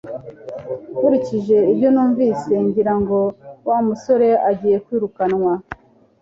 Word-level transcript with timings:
Nkurikije 0.97 1.57
ibyo 1.71 1.89
numvise, 1.93 2.51
ngira 2.67 2.93
ngo 2.99 3.17
Wa 3.67 3.77
musore 3.87 4.27
agiye 4.49 4.77
kwirukanwa 4.85 5.53